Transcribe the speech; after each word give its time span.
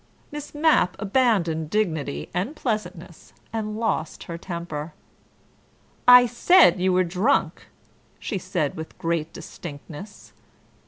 Miss 0.31 0.55
Mapp 0.55 0.95
abandoned 0.97 1.69
dignity 1.69 2.27
and 2.33 2.55
pleasantness, 2.55 3.33
and 3.53 3.77
lost 3.79 4.23
her 4.23 4.35
temper. 4.35 4.95
"I 6.07 6.25
said 6.25 6.79
you 6.81 6.91
were 6.91 7.03
drunk," 7.03 7.67
she 8.17 8.39
said 8.39 8.73
with 8.75 8.97
great 8.97 9.31
distinctness. 9.31 10.33